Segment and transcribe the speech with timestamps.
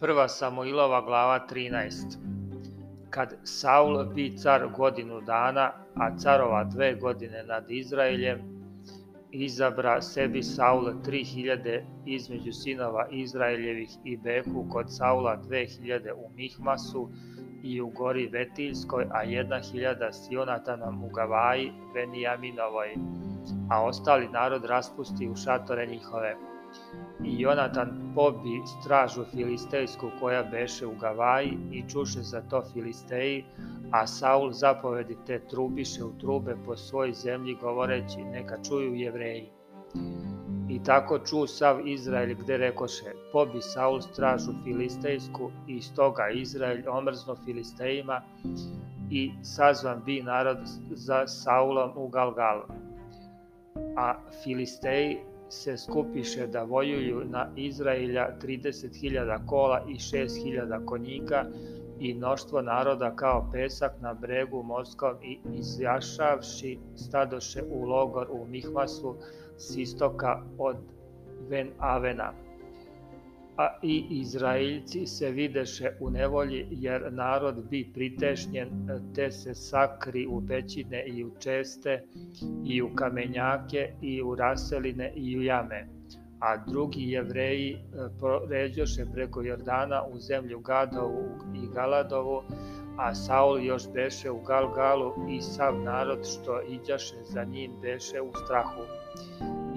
[0.00, 2.18] Prva Samuilova glava 13
[3.10, 8.38] Kad Saul bi car godinu dana, a carova dve godine nad Izraeljem,
[9.30, 16.30] izabra sebi Saul tri hiljade između sinova Izraeljevih i behu kod Saula dve hiljade u
[16.36, 17.08] Mihmasu
[17.62, 22.94] i u gori Vetiljskoj, a jedna hiljada s Jonatanom u Gavaji, Benijaminovoj,
[23.70, 26.36] a ostali narod raspusti u šatore njihove.
[27.24, 33.44] I Jonatan pobi stražu filistejsku koja beše u Gavaji i čuše za to filisteji,
[33.90, 39.50] a Saul zapovedi te trubiše u trube po svoj zemlji govoreći neka čuju jevreji.
[40.68, 47.36] I tako ču sav Izrael gde rekoše, pobi Saul stražu filistejsku i stoga Izrael omrzno
[47.44, 48.22] filistejima
[49.10, 50.58] i sazvan bi narod
[50.90, 52.62] za Saulom u Galgal.
[53.96, 55.18] A filisteji
[55.48, 61.44] se skupiše da vojuju na Izraelja 30.000 kola i 6.000 konjika
[62.00, 69.16] i mnoštvo naroda kao pesak na bregu morskom i izjašavši stadoše u logor u Mihmasu
[69.56, 70.76] s istoka od
[71.48, 72.47] Ven Avena.
[73.58, 78.68] A i Izraeljci se videše u nevolji, jer narod bi pritešnjen,
[79.14, 82.04] te se sakri u pećine i u česte,
[82.64, 85.88] i u kamenjake, i u raseline, i u jame.
[86.40, 87.78] A drugi jevreji e,
[88.48, 92.42] ređoše preko Jordana u zemlju Gadovu i Galadovu,
[92.98, 98.32] a Saul još beše u Galgalu i sav narod što iđaše za njim beše u
[98.44, 98.82] strahu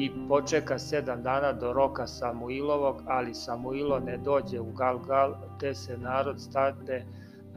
[0.00, 5.98] i počeka sedam dana do roka Samuilovog, ali Samuilo ne dođe u Galgal, te se
[5.98, 7.04] narod stade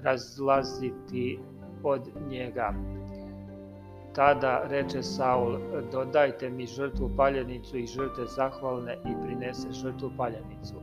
[0.02, 1.40] razlaziti
[1.84, 2.74] od njega.
[4.16, 5.58] Tada reče Saul,
[5.92, 10.76] dodajte mi žrtvu paljenicu i žrte zahvalne i prinese žrtvu paljenicu.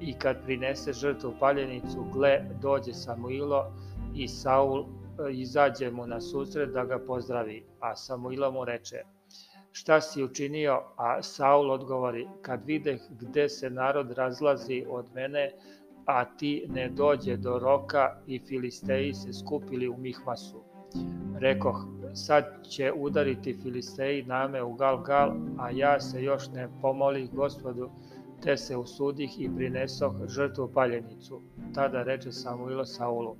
[0.00, 3.72] I kad prinese žrtvu paljenicu, gle, dođe Samuilo
[4.14, 4.84] i Saul e,
[5.32, 9.02] izađe mu na susret da ga pozdravi, a Samuilo mu reče,
[9.76, 15.50] šta si učinio, a Saul odgovori, kad videh gde se narod razlazi od mene,
[16.06, 20.62] a ti ne dođe do roka i Filisteji se skupili u Mihmasu.
[21.38, 27.90] Rekoh, sad će udariti Filisteji name u Galgal, a ja se još ne pomolih gospodu,
[28.42, 31.42] te se usudih i prinesoh žrtvu paljenicu.
[31.74, 33.36] Tada reče Samuilo Saulu,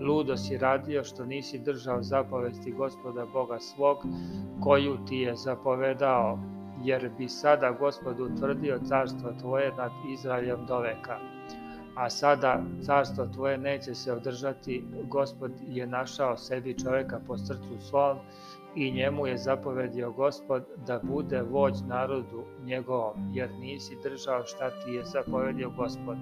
[0.00, 3.96] ludo si radio što nisi držao zapovesti gospoda Boga svog,
[4.60, 6.38] koju ti je zapovedao,
[6.84, 11.18] jer bi sada gospod utvrdio carstvo tvoje nad Izraeljem do veka.
[11.96, 18.18] A sada carstvo tvoje neće se održati, gospod je našao sebi čoveka po srcu svom
[18.74, 24.90] i njemu je zapovedio gospod da bude vođ narodu njegovom, jer nisi držao šta ti
[24.90, 26.16] je zapovedio gospod.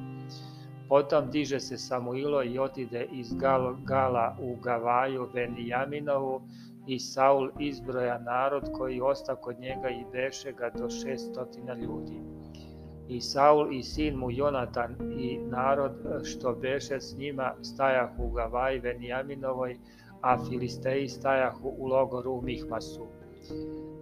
[0.94, 6.42] Potom diže se Samuilo i otide iz Gal Gala u Gavaju Benijaminovu
[6.86, 12.20] i Saul izbroja narod koji osta kod njega i beše ga do šestotina ljudi.
[13.08, 15.92] I Saul i sin mu Jonatan i narod
[16.24, 19.78] što beše s njima stajahu u Gavaji Benijaminovoj,
[20.20, 23.06] a Filisteji stajahu u logoru Mihmasu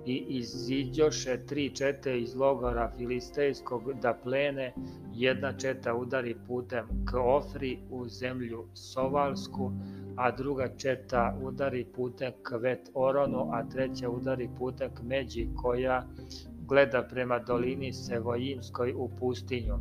[0.07, 4.73] i iziđoše tri čete iz logora filistejskog da plene,
[5.15, 9.73] jedna četa udari putem k Ofri u zemlju Sovalsku,
[10.17, 16.07] a druga četa udari putem k Vet Oronu, a treća udari putem k Međi koja
[16.67, 19.79] gleda prema dolini Sevojimskoj u pustinju.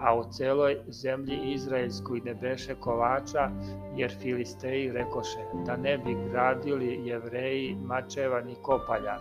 [0.00, 3.50] A u celoj zemlji Izraelskoj ne beše kovača,
[3.96, 9.18] jer Filisteji rekoše da ne bi gradili jevreji mačeva ni kopalja,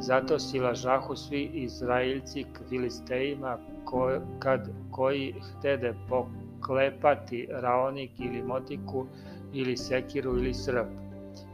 [0.00, 9.06] Zato silažahu svi Izraeljci k Filistejima ko, kad, koji htede poklepati raonik ili motiku
[9.52, 10.86] ili sekiru ili srp.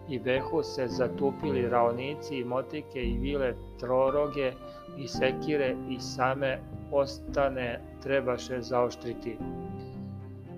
[0.08, 4.52] I behu se zatupili raonici i motike i vile troroge
[4.98, 6.58] i sekire i same
[6.92, 9.36] ostane trebaše zaoštriti.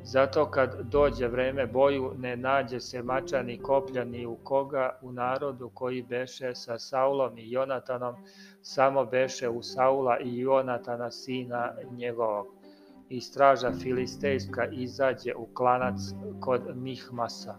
[0.06, 5.12] Zato kad dođe vreme boju, ne nađe se mača ni koplja ni u koga u
[5.12, 8.14] narodu koji beše sa Saulom i Jonatanom,
[8.62, 12.46] samo beše u Saula i Jonatana sina njegovog.
[13.08, 16.00] I straža filistejska izađe u klanac
[16.40, 17.56] kod Mihmasa.